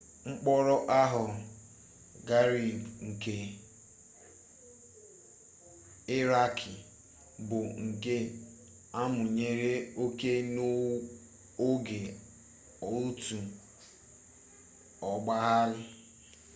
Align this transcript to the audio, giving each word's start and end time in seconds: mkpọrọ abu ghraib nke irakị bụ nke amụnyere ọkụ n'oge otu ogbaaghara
mkpọrọ 0.29 0.75
abu 0.99 1.23
ghraib 2.27 2.77
nke 3.07 3.33
irakị 6.17 6.73
bụ 7.47 7.59
nke 7.85 8.15
amụnyere 9.01 9.71
ọkụ 10.03 10.29
n'oge 10.53 12.01
otu 12.93 13.39
ogbaaghara 15.09 15.79